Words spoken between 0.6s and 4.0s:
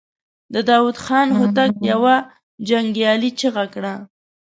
داوود خان هوتک يوه جنګيالې چيغه کړه.